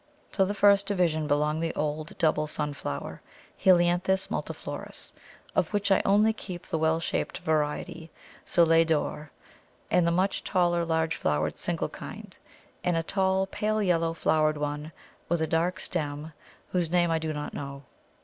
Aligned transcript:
To 0.31 0.45
the 0.45 0.55
first 0.55 0.87
division 0.87 1.27
belong 1.27 1.59
the 1.59 1.75
old 1.75 2.17
double 2.17 2.47
Sunflower 2.47 3.21
(Helianthus 3.55 4.29
multiflorus), 4.31 5.11
of 5.55 5.71
which 5.73 5.91
I 5.91 6.01
only 6.07 6.33
keep 6.33 6.65
the 6.65 6.79
well 6.79 6.99
shaped 6.99 7.37
variety 7.37 8.09
Soleil 8.43 8.83
d'Or, 8.83 9.29
and 9.91 10.07
the 10.07 10.11
much 10.11 10.43
taller 10.43 10.83
large 10.85 11.15
flowered 11.17 11.59
single 11.59 11.89
kind, 11.89 12.35
and 12.83 12.97
a 12.97 13.03
tall 13.03 13.45
pale 13.45 13.79
yellow 13.79 14.15
flowered 14.15 14.57
one 14.57 14.91
with 15.29 15.39
a 15.39 15.45
dark 15.45 15.79
stem, 15.79 16.33
whose 16.71 16.89
name 16.89 17.11
I 17.11 17.19
do 17.19 17.31
not 17.31 17.53
know. 17.53 17.83